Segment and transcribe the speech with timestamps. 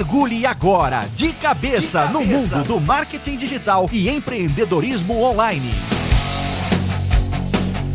[0.00, 2.06] Mergulhe agora de cabeça, de cabeça.
[2.06, 5.70] no mundo do marketing digital e empreendedorismo online.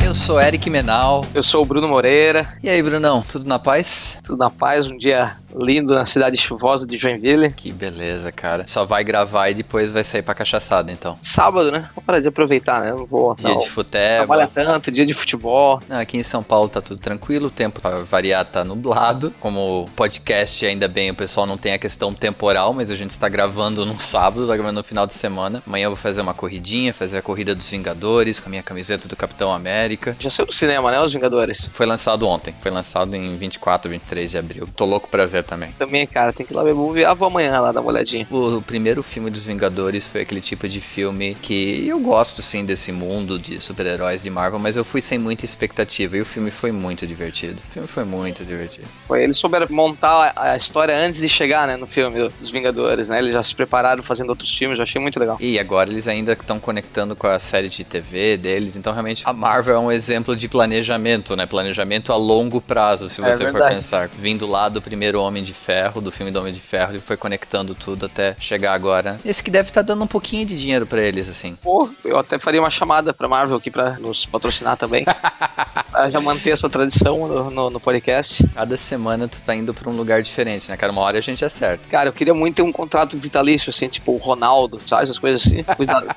[0.06, 1.22] Eu sou Eric Menal.
[1.34, 2.60] Eu sou o Bruno Moreira.
[2.62, 4.20] E aí, Brunão, tudo na paz?
[4.24, 7.52] Tudo na paz, um dia lindo na cidade chuvosa de Joinville.
[7.52, 8.66] Que beleza, cara.
[8.68, 11.18] Só vai gravar e depois vai sair pra cachaçada, então.
[11.20, 11.90] Sábado, né?
[11.96, 12.92] Vou parar de aproveitar, né?
[12.92, 13.36] não vou.
[13.36, 14.18] Dia não, de futebol.
[14.18, 15.80] Trabalha tanto, dia de futebol.
[15.90, 19.34] Aqui em São Paulo tá tudo tranquilo, o tempo pra variar tá nublado.
[19.40, 23.30] Como podcast, ainda bem, o pessoal não tem a questão temporal, mas a gente está
[23.30, 25.62] gravando no sábado, tá gravando no final de semana.
[25.66, 29.08] Amanhã eu vou fazer uma corridinha, fazer a corrida dos Vingadores com a minha camiseta
[29.08, 30.16] do Capitão América.
[30.20, 31.70] Já saiu do cinema, né, os Vingadores?
[31.72, 32.54] Foi lançado ontem.
[32.62, 34.68] Foi lançado em 24, 23 de abril.
[34.76, 35.72] Tô louco pra ver também.
[35.78, 37.06] Também, cara, tem que ir lá ver movie.
[37.06, 38.28] Ah, vou amanhã lá dar uma olhadinha.
[38.30, 42.66] O, o, primeiro filme dos Vingadores foi aquele tipo de filme que eu gosto, sim,
[42.66, 46.52] desse mundo de super-heróis de Marvel, mas eu fui sem muita expectativa e o filme
[46.52, 47.62] foi muito divertido.
[47.70, 48.88] O filme foi muito divertido.
[49.08, 53.20] Foi, eles souberam montar a história antes de chegar, né, no filme dos Vingadores, né?
[53.20, 55.38] Eles já se prepararam fazendo outros filmes, eu achei muito legal.
[55.40, 59.34] E agora eles ainda estão conectando com a série de TV deles, então realmente a
[59.34, 61.46] Marvel é um exemplo de planejamento, né?
[61.46, 64.10] Planejamento a longo prazo, se é você for pensar.
[64.10, 67.18] Vindo lá do primeiro Homem de Ferro, do filme do Homem de Ferro, ele foi
[67.18, 69.18] conectando tudo até chegar agora.
[69.24, 71.56] Esse que deve estar tá dando um pouquinho de dinheiro para eles, assim.
[71.62, 75.06] Pô, eu até faria uma chamada pra Marvel aqui pra nos patrocinar também.
[76.10, 78.46] já manter essa tradição no, no, no, podcast.
[78.54, 80.92] Cada semana tu tá indo pra um lugar diferente, né, cara?
[80.92, 81.88] Uma hora a gente acerta.
[81.90, 85.04] Cara, eu queria muito ter um contrato vitalício, assim, tipo o Ronaldo, sabe?
[85.04, 85.64] Essas coisas assim.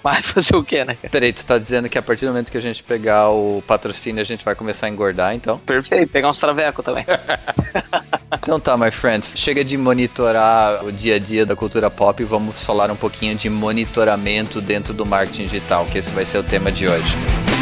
[0.03, 0.97] Vai fazer o quê, né?
[1.11, 4.21] Peraí, tu tá dizendo que a partir do momento que a gente pegar o patrocínio,
[4.21, 5.59] a gente vai começar a engordar, então?
[5.59, 7.05] Perfeito, pegar uns traveco também.
[8.33, 9.27] então tá, my friend.
[9.35, 13.35] Chega de monitorar o dia a dia da cultura pop e vamos falar um pouquinho
[13.35, 17.58] de monitoramento dentro do marketing digital, que esse vai ser o tema de hoje.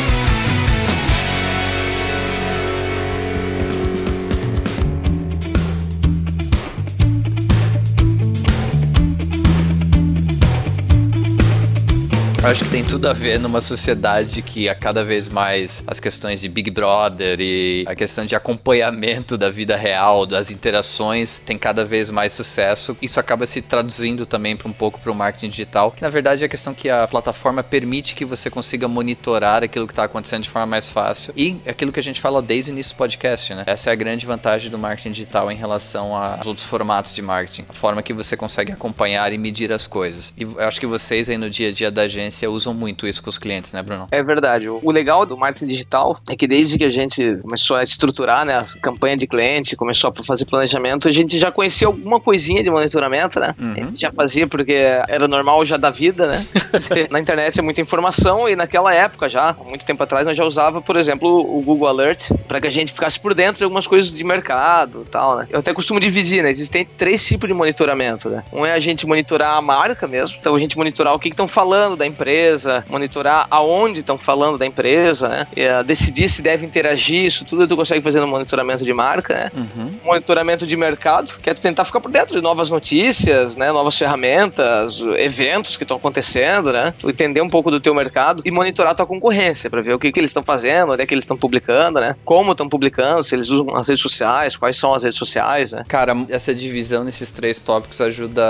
[12.46, 15.98] Eu acho que tem tudo a ver numa sociedade que a cada vez mais as
[15.98, 21.58] questões de Big Brother e a questão de acompanhamento da vida real, das interações, tem
[21.58, 22.96] cada vez mais sucesso.
[23.02, 26.44] Isso acaba se traduzindo também para um pouco para o marketing digital, que na verdade
[26.44, 30.44] é a questão que a plataforma permite que você consiga monitorar aquilo que está acontecendo
[30.44, 33.54] de forma mais fácil e aquilo que a gente fala desde o início do podcast,
[33.54, 33.64] né?
[33.66, 37.64] Essa é a grande vantagem do marketing digital em relação aos outros formatos de marketing,
[37.68, 40.32] a forma que você consegue acompanhar e medir as coisas.
[40.36, 43.06] E eu acho que vocês aí no dia a dia da agência agência usam muito
[43.06, 44.06] isso com os clientes, né, Bruno?
[44.10, 44.68] É verdade.
[44.68, 48.54] O legal do marketing digital é que desde que a gente começou a estruturar né,
[48.54, 52.70] a campanha de cliente, começou a fazer planejamento, a gente já conhecia alguma coisinha de
[52.70, 53.54] monitoramento, né?
[53.58, 53.72] Uhum.
[53.72, 54.74] A gente já fazia porque
[55.08, 56.46] era normal já da vida, né?
[57.10, 60.80] Na internet é muita informação e naquela época já, muito tempo atrás, nós já usava,
[60.82, 64.10] por exemplo, o Google Alert para que a gente ficasse por dentro de algumas coisas
[64.10, 65.46] de mercado e tal, né?
[65.50, 66.50] Eu até costumo dividir, né?
[66.50, 68.44] Existem três tipos de monitoramento, né?
[68.52, 71.48] Um é a gente monitorar a marca mesmo, então a gente monitorar o que estão
[71.48, 75.46] falando da empresa empresa, monitorar aonde estão falando da empresa, né?
[75.52, 79.50] Uh, decidir se deve interagir, isso tudo tu consegue fazer no monitoramento de marca, né?
[79.54, 79.94] Uhum.
[80.04, 83.70] Monitoramento de mercado, que é tu tentar ficar por dentro de novas notícias, né?
[83.70, 86.94] Novas ferramentas, eventos que estão acontecendo, né?
[86.98, 89.98] Tu entender um pouco do teu mercado e monitorar a tua concorrência para ver o
[89.98, 92.16] que, que eles estão fazendo, onde é que eles estão publicando, né?
[92.24, 95.84] Como estão publicando, se eles usam as redes sociais, quais são as redes sociais, né?
[95.86, 98.42] Cara, essa divisão nesses três tópicos ajuda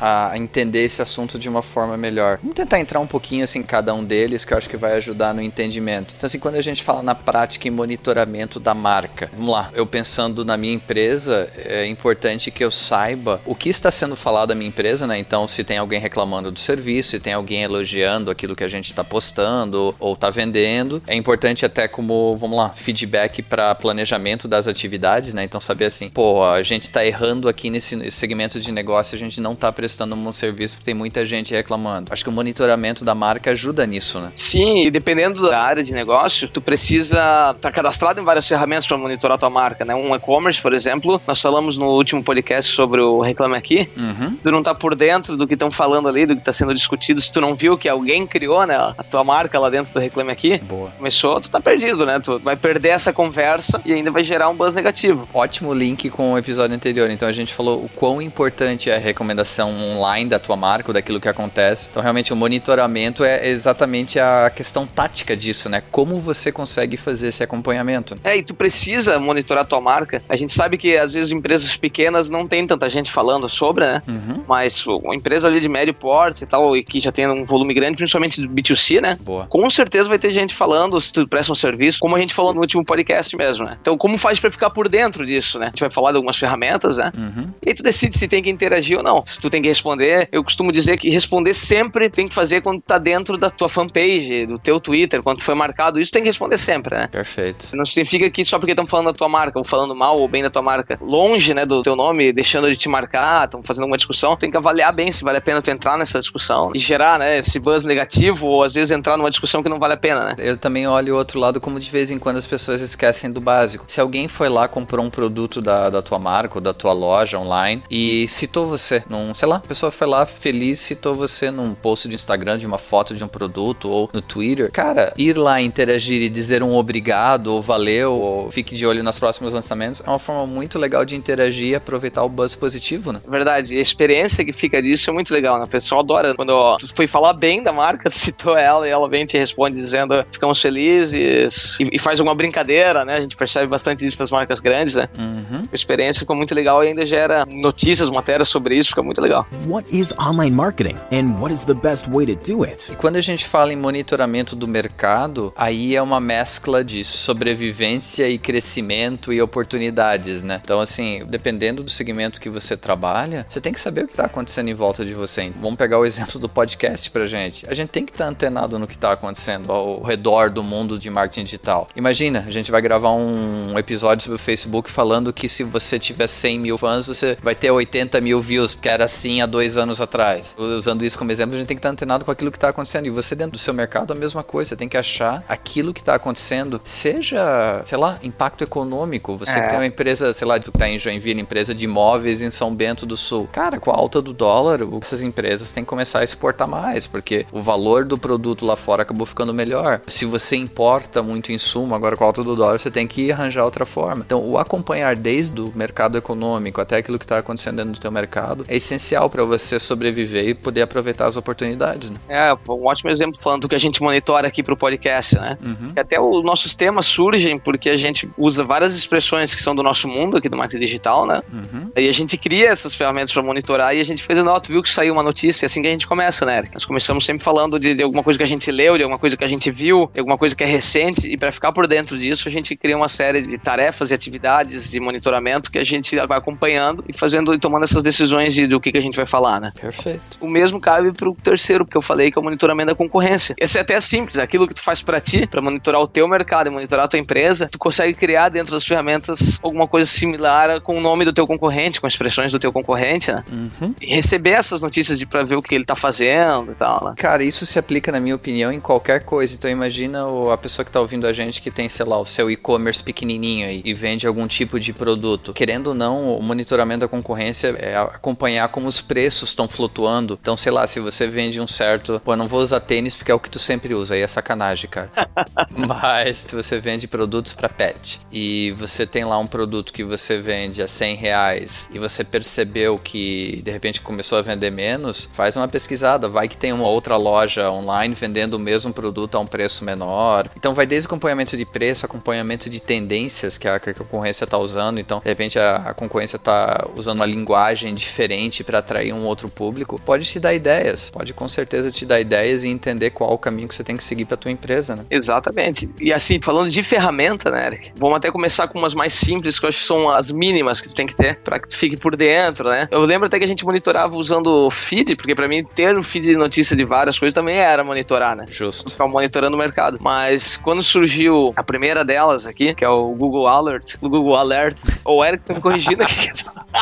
[0.00, 2.38] a entender esse assunto de uma forma melhor.
[2.42, 5.32] Vamos tentar entrar um pouquinho assim cada um deles que eu acho que vai ajudar
[5.32, 6.12] no entendimento.
[6.16, 9.86] Então assim, quando a gente fala na prática e monitoramento da marca, vamos lá, eu
[9.86, 14.54] pensando na minha empresa, é importante que eu saiba o que está sendo falado da
[14.56, 15.16] minha empresa, né?
[15.16, 18.86] Então se tem alguém reclamando do serviço, se tem alguém elogiando aquilo que a gente
[18.86, 24.66] está postando ou está vendendo, é importante até como, vamos lá, feedback para planejamento das
[24.66, 25.44] atividades, né?
[25.44, 29.40] Então saber assim, pô, a gente está errando aqui nesse segmento de negócio, a gente
[29.40, 32.12] não está prestando um serviço tem muita gente reclamando.
[32.12, 34.30] Acho que o monitoramento da marca ajuda nisso, né?
[34.34, 38.86] Sim, e dependendo da área de negócio, tu precisa estar tá cadastrado em várias ferramentas
[38.86, 39.94] para monitorar tua marca, né?
[39.94, 43.88] Um e-commerce, por exemplo, nós falamos no último podcast sobre o Reclame Aqui.
[43.96, 44.36] Uhum.
[44.42, 47.20] Tu não tá por dentro do que estão falando ali, do que está sendo discutido,
[47.20, 50.30] se tu não viu que alguém criou, né, a tua marca lá dentro do Reclame
[50.30, 50.90] Aqui, Boa.
[50.96, 52.18] começou, tu tá perdido, né?
[52.20, 55.28] Tu vai perder essa conversa e ainda vai gerar um buzz negativo.
[55.32, 57.10] Ótimo link com o episódio anterior.
[57.10, 60.94] Então a gente falou o quão importante é a recomendação online da tua marca, ou
[60.94, 61.88] daquilo que acontece.
[61.90, 65.82] Então realmente o monitoramento monitoramento é exatamente a questão tática disso, né?
[65.90, 68.16] Como você consegue fazer esse acompanhamento.
[68.22, 70.22] É, e tu precisa monitorar a tua marca.
[70.28, 74.02] A gente sabe que às vezes empresas pequenas não tem tanta gente falando sobre, né?
[74.06, 74.44] Uhum.
[74.46, 77.74] Mas uma empresa ali de médio porte e tal, e que já tem um volume
[77.74, 79.16] grande, principalmente do B2C, né?
[79.20, 79.46] Boa.
[79.46, 82.54] Com certeza vai ter gente falando se tu presta um serviço, como a gente falou
[82.54, 83.76] no último podcast mesmo, né?
[83.80, 85.66] Então, como faz para ficar por dentro disso, né?
[85.66, 87.10] A gente vai falar de algumas ferramentas, né?
[87.16, 87.52] Uhum.
[87.64, 89.24] E aí tu decide se tem que interagir ou não.
[89.24, 92.83] Se tu tem que responder, eu costumo dizer que responder sempre tem que fazer quando
[92.86, 96.58] tá dentro da tua fanpage, do teu Twitter, quando foi marcado, isso tem que responder
[96.58, 97.08] sempre, né?
[97.08, 97.68] Perfeito.
[97.74, 100.42] Não significa que só porque estão falando da tua marca, ou falando mal ou bem
[100.42, 103.96] da tua marca, longe, né, do teu nome, deixando de te marcar, estão fazendo alguma
[103.96, 107.18] discussão, tem que avaliar bem se vale a pena tu entrar nessa discussão e gerar,
[107.18, 110.24] né, esse buzz negativo ou às vezes entrar numa discussão que não vale a pena,
[110.24, 110.34] né?
[110.38, 113.40] Eu também olho o outro lado como de vez em quando as pessoas esquecem do
[113.40, 113.84] básico.
[113.88, 117.38] Se alguém foi lá, comprou um produto da, da tua marca ou da tua loja
[117.38, 121.74] online e citou você num, sei lá, a pessoa foi lá feliz, citou você num
[121.74, 125.60] post de Instagram de uma foto de um produto ou no Twitter, cara, ir lá
[125.60, 130.08] interagir e dizer um obrigado ou valeu ou fique de olho nos próximos lançamentos é
[130.08, 133.20] uma forma muito legal de interagir e aproveitar o buzz positivo, né?
[133.26, 135.64] Verdade, a experiência que fica disso é muito legal, né?
[135.64, 139.08] O pessoal adora quando tu foi falar bem da marca, tu citou ela e ela
[139.08, 143.16] vem e te responde dizendo ficamos felizes e, e, faz alguma brincadeira, né?
[143.16, 145.08] A gente percebe bastante isso nas marcas grandes, né?
[145.18, 145.66] Uhum.
[145.70, 149.46] A experiência ficou muito legal e ainda gera notícias, matérias sobre isso, fica muito legal.
[149.66, 152.63] What is online marketing and what is the best way to do it?
[152.92, 158.28] E quando a gente fala em monitoramento do mercado, aí é uma mescla de sobrevivência
[158.28, 160.60] e crescimento e oportunidades, né?
[160.62, 164.24] Então, assim, dependendo do segmento que você trabalha, você tem que saber o que está
[164.24, 165.52] acontecendo em volta de você.
[165.60, 167.66] Vamos pegar o exemplo do podcast pra gente.
[167.68, 170.98] A gente tem que estar tá antenado no que está acontecendo ao redor do mundo
[170.98, 171.88] de marketing digital.
[171.94, 176.26] Imagina, a gente vai gravar um episódio sobre o Facebook falando que se você tiver
[176.26, 180.00] 100 mil fãs, você vai ter 80 mil views, porque era assim há dois anos
[180.00, 180.54] atrás.
[180.58, 182.68] Usando isso como exemplo, a gente tem que estar tá antenado com aquilo que está
[182.68, 183.06] acontecendo.
[183.06, 184.70] E você dentro do seu mercado, a mesma coisa.
[184.70, 189.36] Você tem que achar aquilo que está acontecendo, seja, sei lá, impacto econômico.
[189.36, 189.68] Você é.
[189.68, 193.04] tem uma empresa, sei lá, que está em Joinville, empresa de imóveis em São Bento
[193.04, 193.48] do Sul.
[193.52, 197.46] Cara, com a alta do dólar, essas empresas têm que começar a exportar mais, porque
[197.52, 200.00] o valor do produto lá fora acabou ficando melhor.
[200.06, 203.64] Se você importa muito insumo, agora com a alta do dólar, você tem que arranjar
[203.64, 204.22] outra forma.
[204.24, 208.10] Então, o acompanhar desde o mercado econômico até aquilo que está acontecendo dentro do teu
[208.10, 212.10] mercado é essencial para você sobreviver e poder aproveitar as oportunidades.
[212.10, 212.18] Né?
[212.28, 212.33] É,
[212.68, 215.58] um ótimo exemplo falando do que a gente monitora aqui para o podcast, né?
[215.62, 215.92] Uhum.
[215.96, 220.08] Até os nossos temas surgem porque a gente usa várias expressões que são do nosso
[220.08, 221.40] mundo aqui do marketing digital, né?
[221.52, 221.90] Uhum.
[221.96, 224.82] E a gente cria essas ferramentas para monitorar e a gente fez a nota, viu
[224.82, 226.64] que saiu uma notícia, é assim que a gente começa, né?
[226.72, 229.36] Nós começamos sempre falando de, de, alguma coisa que a gente leu, de alguma coisa
[229.36, 232.18] que a gente viu, de alguma coisa que é recente e para ficar por dentro
[232.18, 236.16] disso a gente cria uma série de tarefas e atividades de monitoramento que a gente
[236.26, 239.26] vai acompanhando e fazendo e tomando essas decisões de, do que, que a gente vai
[239.26, 239.72] falar, né?
[239.80, 240.38] Perfeito.
[240.40, 243.54] O mesmo cabe para o terceiro, porque eu falei que é o monitoramento da concorrência.
[243.58, 246.68] Esse é até simples, aquilo que tu faz para ti, para monitorar o teu mercado
[246.68, 250.98] e monitorar a tua empresa, tu consegue criar dentro das ferramentas alguma coisa similar com
[250.98, 253.44] o nome do teu concorrente, com expressões do teu concorrente, né?
[253.50, 253.94] Uhum.
[254.00, 257.14] E receber essas notícias de para ver o que ele tá fazendo e tal, né?
[257.16, 259.54] Cara, isso se aplica, na minha opinião, em qualquer coisa.
[259.54, 262.50] Então imagina a pessoa que tá ouvindo a gente que tem, sei lá, o seu
[262.50, 265.52] e-commerce pequenininho aí e vende algum tipo de produto.
[265.52, 270.38] Querendo ou não, o monitoramento da concorrência é acompanhar como os preços estão flutuando.
[270.40, 273.34] Então, sei lá, se você vende um certo, pô, não vou usar tênis porque é
[273.34, 275.10] o que tu sempre usa, aí é sacanagem, cara.
[275.70, 280.40] Mas se você vende produtos para pet e você tem lá um produto que você
[280.40, 285.56] vende a 100 reais e você percebeu que de repente começou a vender menos, faz
[285.56, 289.46] uma pesquisada, vai que tem uma outra loja online vendendo o mesmo produto a um
[289.46, 290.48] preço menor.
[290.56, 294.58] Então vai desde acompanhamento de preço, acompanhamento de tendências que a, que a concorrência está
[294.58, 294.98] usando.
[294.98, 299.48] Então, de repente a, a concorrência está usando uma linguagem diferente para atrair um outro
[299.48, 300.00] público.
[300.00, 303.68] Pode te dar ideias, pode com certeza te dar ideias e entender qual o caminho
[303.68, 305.04] que você tem que seguir para tua empresa, né?
[305.10, 305.88] Exatamente.
[306.00, 307.92] E assim, falando de ferramenta, né, Eric?
[307.96, 310.88] Vamos até começar com umas mais simples, que eu acho que são as mínimas que
[310.88, 312.88] tu tem que ter para que tu fique por dentro, né?
[312.90, 316.26] Eu lembro até que a gente monitorava usando feed, porque para mim ter um feed
[316.26, 318.46] de notícia de várias coisas também era monitorar, né?
[318.48, 318.90] Justo.
[318.90, 319.98] Ficar monitorando o mercado.
[320.00, 324.76] Mas quando surgiu a primeira delas aqui, que é o Google Alert, o Google Alert,
[325.04, 326.28] ou o Eric tá me corrigindo aqui.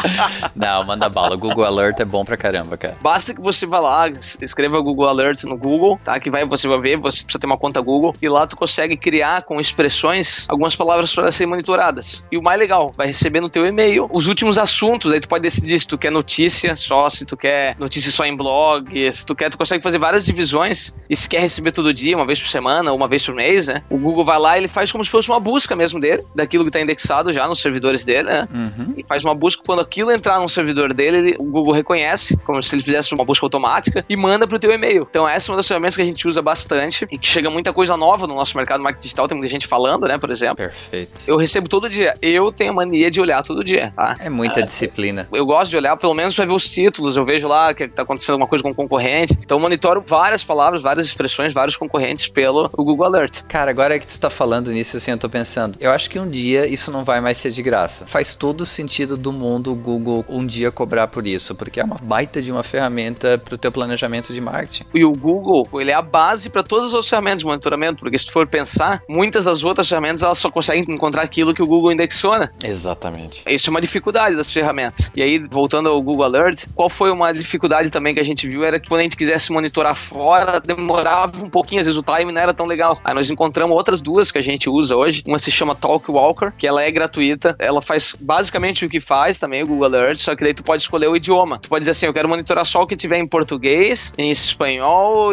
[0.55, 1.35] Não, manda bala.
[1.35, 2.97] O Google Alert é bom pra caramba, cara.
[3.03, 4.09] Basta que você vá lá,
[4.41, 6.19] escreva Google Alert no Google, tá?
[6.19, 8.97] Que vai, você vai ver, você precisa ter uma conta Google, e lá tu consegue
[8.97, 12.27] criar com expressões algumas palavras para serem monitoradas.
[12.31, 15.43] E o mais legal, vai receber no teu e-mail os últimos assuntos, aí tu pode
[15.43, 19.35] decidir se tu quer notícia só, se tu quer notícia só em blog, se tu
[19.35, 22.49] quer, tu consegue fazer várias divisões, e se quer receber todo dia, uma vez por
[22.49, 23.83] semana, uma vez por mês, né?
[23.91, 26.65] O Google vai lá e ele faz como se fosse uma busca mesmo dele, daquilo
[26.65, 28.49] que tá indexado já nos servidores dele, né?
[28.53, 28.95] Uhum.
[28.97, 32.63] E faz uma busca, quando aquilo entrar no servidor dele, ele, o Google reconhece, como
[32.63, 35.02] se ele fizesse uma busca automática, e manda pro teu e-mail.
[35.03, 35.07] E-mail.
[35.09, 37.73] Então essa é uma das ferramentas que a gente usa bastante e que chega muita
[37.73, 40.57] coisa nova no nosso mercado marketing digital, tem muita gente falando, né, por exemplo.
[40.57, 41.23] Perfeito.
[41.27, 42.17] Eu recebo todo dia.
[42.21, 44.17] Eu tenho a mania de olhar todo dia, tá?
[44.19, 45.29] É muita é, disciplina.
[45.33, 48.03] Eu gosto de olhar pelo menos para ver os títulos, eu vejo lá que tá
[48.03, 49.37] acontecendo alguma coisa com o concorrente.
[49.41, 53.43] Então eu monitoro várias palavras, várias expressões, vários concorrentes pelo Google Alert.
[53.45, 56.29] Cara, agora que tu tá falando nisso, assim, eu tô pensando, eu acho que um
[56.29, 58.07] dia isso não vai mais ser de graça.
[58.07, 61.97] Faz todo sentido do mundo o Google um dia cobrar por isso, porque é uma
[62.03, 64.85] baita de uma ferramenta pro teu planejamento de marketing.
[64.95, 68.19] E o Google, ele é a base para todas as outras ferramentas de monitoramento, porque
[68.19, 71.67] se tu for pensar, muitas das outras ferramentas elas só conseguem encontrar aquilo que o
[71.67, 72.49] Google indexou, né?
[72.63, 73.43] Exatamente.
[73.47, 75.11] Isso é uma dificuldade das ferramentas.
[75.17, 78.65] E aí, voltando ao Google Alert, qual foi uma dificuldade também que a gente viu
[78.65, 82.31] era que quando a gente quisesse monitorar fora, demorava um pouquinho, às vezes o time
[82.31, 83.01] não era tão legal.
[83.03, 85.23] Aí nós encontramos outras duas que a gente usa hoje.
[85.27, 87.57] Uma se chama Talkwalker, que ela é gratuita.
[87.59, 90.83] Ela faz basicamente o que faz também o Google Alert, só que daí tu pode
[90.83, 91.59] escolher o idioma.
[91.59, 94.82] Tu pode dizer assim, eu quero monitorar só o que tiver em português, em espanhol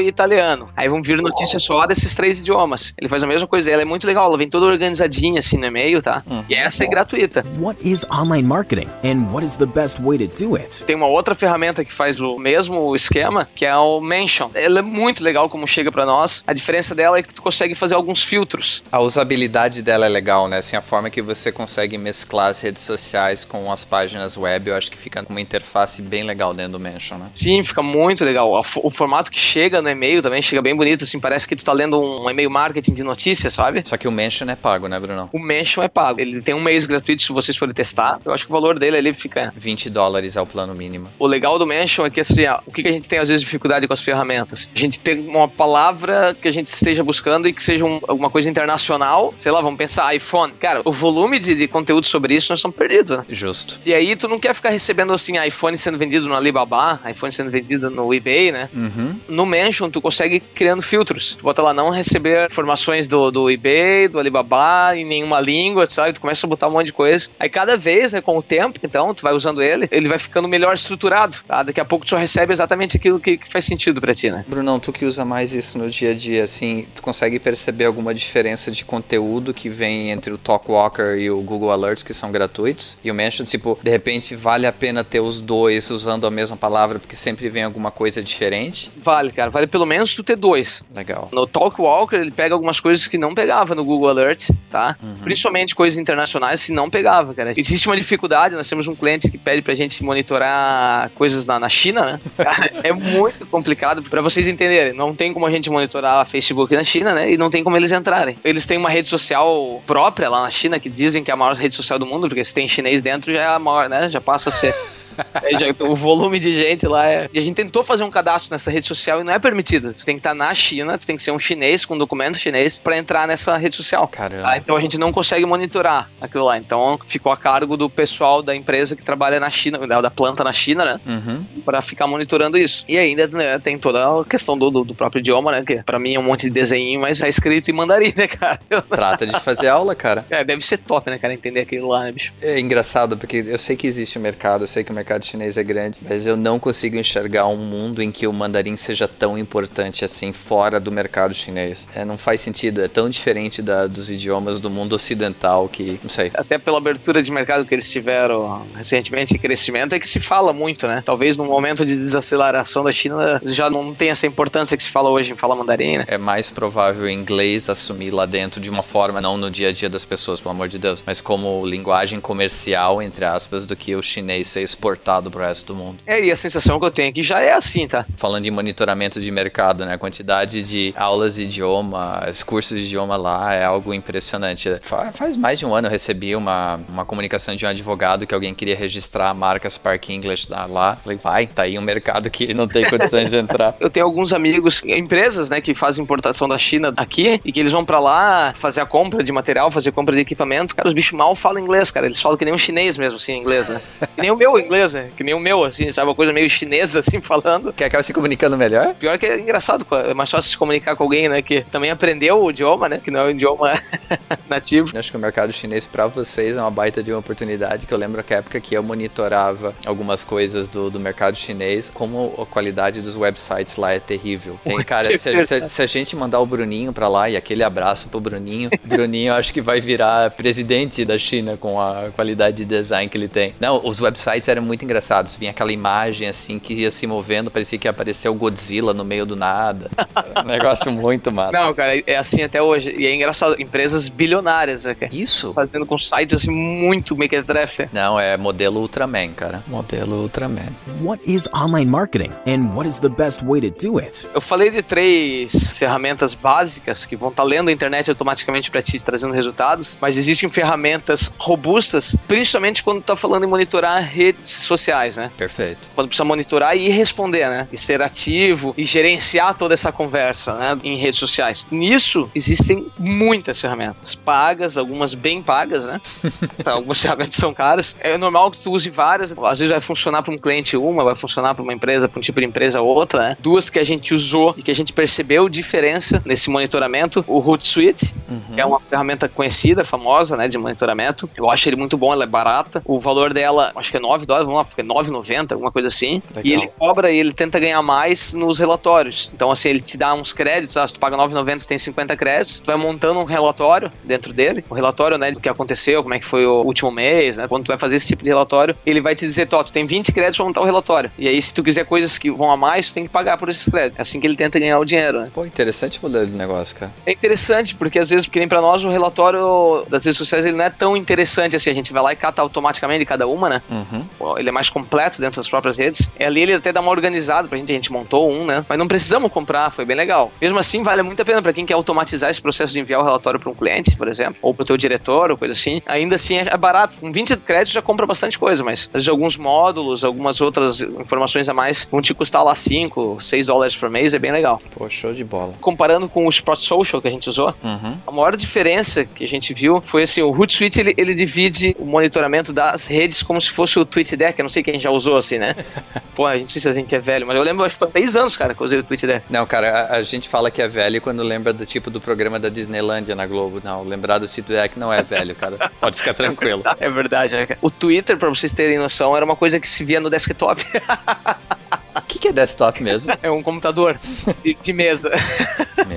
[0.01, 0.67] e italiano.
[0.75, 2.93] Aí vão vir notícias só desses três idiomas.
[2.97, 3.69] Ele faz a mesma coisa.
[3.69, 6.23] Ela é muito legal, ela vem toda organizadinha assim no e-mail, tá?
[6.29, 6.43] Hum.
[6.49, 7.43] E essa é gratuita.
[7.59, 10.83] What is online marketing and what is the best way to do it?
[10.83, 14.51] Tem uma outra ferramenta que faz o mesmo esquema, que é o Mention.
[14.53, 16.43] Ela é muito legal como chega para nós.
[16.45, 18.83] A diferença dela é que tu consegue fazer alguns filtros.
[18.91, 20.57] A usabilidade dela é legal, né?
[20.57, 24.75] Assim, a forma que você consegue mesclar as redes sociais com as páginas web, eu
[24.75, 27.29] acho que fica com uma interface bem legal dentro do Mention, né?
[27.37, 28.51] Sim, fica muito legal.
[28.83, 31.73] O formato que chega no e-mail também chega bem bonito, assim, parece que tu tá
[31.73, 33.83] lendo um e-mail marketing de notícias, sabe?
[33.85, 35.29] Só que o Mention é pago, né, Bruno?
[35.33, 36.19] O Mention é pago.
[36.19, 38.19] Ele tem um mês gratuito se vocês forem testar.
[38.25, 39.53] Eu acho que o valor dele ali fica...
[39.55, 41.09] 20 dólares é o plano mínimo.
[41.17, 43.87] O legal do Mention é que, assim, o que a gente tem às vezes dificuldade
[43.87, 44.69] com as ferramentas?
[44.75, 48.29] A gente tem uma palavra que a gente esteja buscando e que seja um, alguma
[48.29, 49.33] coisa internacional.
[49.37, 50.53] Sei lá, vamos pensar iPhone.
[50.59, 53.25] Cara, o volume de, de conteúdo sobre isso nós estamos perdidos, né?
[53.29, 53.79] Justo.
[53.85, 57.51] E aí tu não quer ficar recebendo, assim, iPhone sendo vendido no Alibaba, iPhone sendo
[57.51, 58.69] vendido no eBay, né?
[58.73, 59.18] Uhum.
[59.27, 61.35] No Mention, tu consegue criando filtros.
[61.35, 66.13] Tu bota lá, não receber informações do, do eBay, do Alibaba, em nenhuma língua, sabe?
[66.13, 67.29] Tu começa a botar um monte de coisa.
[67.39, 70.47] Aí cada vez, né, com o tempo, então, tu vai usando ele, ele vai ficando
[70.47, 71.63] melhor estruturado, tá?
[71.63, 74.45] Daqui a pouco tu só recebe exatamente aquilo que, que faz sentido pra ti, né?
[74.47, 78.13] Brunão, tu que usa mais isso no dia a dia, assim, tu consegue perceber alguma
[78.13, 82.97] diferença de conteúdo que vem entre o Talkwalker e o Google Alerts, que são gratuitos?
[83.03, 86.57] E o Mention, tipo, de repente vale a pena ter os dois usando a mesma
[86.57, 88.91] palavra, porque sempre vem alguma coisa diferente?
[89.09, 89.49] Vale, cara.
[89.49, 90.83] Vale pelo menos tu ter dois.
[90.93, 91.29] Legal.
[91.31, 94.95] No Talkwalker, ele pega algumas coisas que não pegava no Google Alert, tá?
[95.01, 95.15] Uhum.
[95.23, 97.49] Principalmente coisas internacionais que não pegava, cara.
[97.57, 101.67] Existe uma dificuldade, nós temos um cliente que pede pra gente monitorar coisas na, na
[101.69, 102.19] China, né?
[102.37, 104.93] Cara, é muito complicado para vocês entenderem.
[104.93, 107.31] Não tem como a gente monitorar a Facebook na China, né?
[107.31, 108.37] E não tem como eles entrarem.
[108.43, 111.55] Eles têm uma rede social própria lá na China que dizem que é a maior
[111.55, 114.07] rede social do mundo, porque se tem chinês dentro já é a maior, né?
[114.07, 114.75] Já passa a ser.
[115.49, 117.27] É, o volume de gente lá é.
[117.33, 119.93] E a gente tentou fazer um cadastro nessa rede social e não é permitido.
[119.93, 122.37] Tu tem que estar na China, tu tem que ser um chinês com um documento
[122.37, 124.07] chinês para entrar nessa rede social.
[124.07, 124.47] Caramba.
[124.47, 126.57] Ah, então a gente não consegue monitorar aquilo lá.
[126.57, 130.51] Então ficou a cargo do pessoal da empresa que trabalha na China, da planta na
[130.51, 130.99] China, né?
[131.05, 131.45] Uhum.
[131.65, 132.85] Para ficar monitorando isso.
[132.87, 135.63] E ainda né, tem toda a questão do, do, do, próprio idioma, né?
[135.65, 138.59] Que pra mim é um monte de desenho, mas é escrito em mandarim, né, cara?
[138.89, 140.25] Trata de fazer aula, cara.
[140.29, 141.33] É, deve ser top, né, cara?
[141.33, 142.33] Entender aquilo lá, né, bicho?
[142.41, 145.57] É engraçado, porque eu sei que existe o mercado, eu sei que o mercado chinês
[145.57, 149.37] é grande mas eu não consigo enxergar um mundo em que o mandarim seja tão
[149.37, 151.87] importante assim fora do mercado chinês.
[151.95, 156.09] É, não faz sentido, é tão diferente da, dos idiomas do mundo ocidental que, não
[156.09, 156.31] sei.
[156.33, 160.87] Até pela abertura de mercado que eles tiveram recentemente crescimento é que se fala muito,
[160.87, 161.01] né?
[161.05, 165.09] Talvez no momento de desaceleração da China já não tem essa importância que se fala
[165.09, 166.05] hoje em falar mandarim, né?
[166.07, 169.71] É mais provável o inglês assumir lá dentro de uma forma, não no dia a
[169.71, 173.95] dia das pessoas, pelo amor de Deus, mas como linguagem comercial, entre aspas, do que
[173.95, 174.98] o chinês ser exportado
[175.31, 175.99] pro resto do mundo.
[176.05, 178.05] É, e a sensação que eu tenho aqui já é assim, tá?
[178.17, 179.93] Falando em monitoramento de mercado, né?
[179.93, 184.69] A quantidade de aulas de idioma, cursos de idioma lá é algo impressionante.
[185.13, 188.53] Faz mais de um ano eu recebi uma, uma comunicação de um advogado que alguém
[188.53, 190.97] queria registrar a marca Spark English lá.
[190.97, 193.75] Falei, vai, tá aí um mercado que não tem condições de entrar.
[193.79, 197.71] Eu tenho alguns amigos, empresas, né, que fazem importação da China aqui e que eles
[197.71, 200.75] vão para lá fazer a compra de material, fazer compra de equipamento.
[200.75, 202.05] Cara, os bichos mal falam inglês, cara.
[202.05, 203.81] Eles falam que nem um chinês mesmo, assim, inglês, né?
[204.15, 204.78] Que nem o meu inglês,
[205.15, 206.07] Que nem o meu, assim, sabe?
[206.07, 207.73] Uma coisa meio chinesa, assim, falando.
[207.73, 208.95] Que acaba se comunicando melhor?
[208.95, 211.41] Pior que é engraçado, é mais fácil se comunicar com alguém, né?
[211.41, 212.99] Que também aprendeu o idioma, né?
[213.03, 213.81] Que não é um idioma
[214.49, 214.91] nativo.
[214.93, 217.93] Eu acho que o mercado chinês para vocês é uma baita de uma oportunidade, que
[217.93, 222.33] eu lembro que a época que eu monitorava algumas coisas do, do mercado chinês, como
[222.37, 224.59] a qualidade dos websites lá é terrível.
[224.63, 228.09] Tem, cara, se, se, se a gente mandar o Bruninho pra lá, e aquele abraço
[228.09, 233.09] pro Bruninho, Bruninho acho que vai virar presidente da China com a qualidade de design
[233.09, 233.53] que ele tem.
[233.59, 235.29] Não, os websites eram muito engraçado.
[235.37, 239.03] Vinha aquela imagem assim que ia se movendo, parecia que ia aparecer o Godzilla no
[239.03, 239.89] meio do nada.
[240.37, 241.59] um negócio muito massa.
[241.59, 242.93] Não, cara, é assim até hoje.
[242.95, 245.13] E é engraçado, empresas bilionárias, né, cara?
[245.13, 245.53] Isso?
[245.53, 247.89] Fazendo com sites assim muito mequetrefe.
[247.91, 249.63] Não, é modelo Ultraman, cara.
[249.67, 250.69] Modelo Ultraman.
[251.01, 254.27] What is online marketing and what is the best way to do it?
[254.33, 258.81] Eu falei de três ferramentas básicas que vão estar tá lendo a internet automaticamente para
[258.81, 265.17] ti, trazendo resultados, mas existem ferramentas robustas, principalmente quando tá falando em monitorar redes sociais,
[265.17, 265.31] né?
[265.37, 265.89] Perfeito.
[265.95, 267.67] Quando precisa monitorar e responder, né?
[267.71, 270.79] E ser ativo e gerenciar toda essa conversa, né?
[270.83, 271.65] Em redes sociais.
[271.71, 275.99] Nisso existem muitas ferramentas pagas, algumas bem pagas, né?
[276.57, 277.95] então, algumas ferramentas são caras.
[277.99, 281.15] É normal que tu use várias, às vezes vai funcionar para um cliente uma, vai
[281.15, 283.37] funcionar para uma empresa, para um tipo de empresa outra, né?
[283.39, 288.15] Duas que a gente usou e que a gente percebeu diferença nesse monitoramento, o Hootsuite,
[288.29, 288.55] uhum.
[288.55, 291.29] que é uma ferramenta conhecida, famosa, né, de monitoramento.
[291.35, 292.81] Eu acho ele muito bom, ela é barata.
[292.85, 295.87] O valor dela, acho que é 9 dólares, vamos lá, porque é 9,90, alguma coisa
[295.87, 296.21] assim.
[296.35, 296.43] Legal.
[296.43, 299.31] E ele cobra e ele tenta ganhar mais nos relatórios.
[299.33, 302.15] Então, assim, ele te dá uns créditos, ah, se tu paga 9,90, tu tem 50
[302.17, 306.01] créditos, tu vai montando um relatório dentro dele, o um relatório, né, do que aconteceu,
[306.01, 308.29] como é que foi o último mês, né, quando tu vai fazer esse tipo de
[308.29, 311.11] relatório, ele vai te dizer, Tó, tu tem 20 créditos pra montar o relatório.
[311.17, 313.49] E aí, se tu quiser coisas que vão a mais, tu tem que pagar por
[313.49, 313.97] esses créditos.
[313.97, 315.31] É assim que ele tenta ganhar o dinheiro, né?
[315.33, 316.91] Pô, interessante o modelo de negócio, cara.
[317.05, 320.57] É interessante, porque às vezes, que nem pra nós, o relatório das redes sociais, ele
[320.57, 323.61] não é tão interessante assim, a gente vai lá e cata automaticamente cada uma, né?
[323.69, 324.05] Uhum.
[324.39, 326.09] Ele é mais completo dentro das próprias redes.
[326.19, 328.65] E ali ele até dá uma organizada pra gente, a gente montou um, né?
[328.67, 330.31] Mas não precisamos comprar, foi bem legal.
[330.41, 333.03] Mesmo assim, vale muito a pena para quem quer automatizar esse processo de enviar o
[333.03, 335.81] relatório para um cliente, por exemplo, ou pro teu diretor, ou coisa assim.
[335.85, 336.97] Ainda assim é barato.
[336.97, 341.87] Com 20 créditos já compra bastante coisa, mas alguns módulos, algumas outras informações a mais
[341.91, 344.61] vão te custar lá 5, 6 dólares por mês, é bem legal.
[344.71, 345.53] Pô, show de bola.
[345.59, 347.97] Comparando com o Spot Social que a gente usou, uhum.
[348.05, 351.85] a maior diferença que a gente viu foi assim, o Hootsuite ele, ele divide o
[351.85, 355.37] monitoramento das redes como se fosse o TweetDeck, eu não sei quem já usou assim,
[355.37, 355.55] né?
[356.15, 357.79] Pô, a gente não sei se a gente é velho, mas eu lembro, acho que
[357.79, 359.25] foi 10 anos, cara, que eu usei o TweetDeck.
[359.29, 362.39] Não, cara, a, a, gente fala que é velho quando lembra do tipo do programa
[362.39, 363.61] da Disneylândia na Globo.
[363.63, 365.71] Não, lembrar do TweetDeck não é velho, cara.
[365.79, 366.63] Pode ficar tranquilo.
[366.79, 367.47] É verdade, né?
[367.61, 370.63] O Twitter, pra vocês terem noção, era uma coisa que se via no desktop.
[371.95, 373.13] O que, que, é desktop mesmo?
[373.21, 373.99] É um computador
[374.43, 375.11] de, de mesa.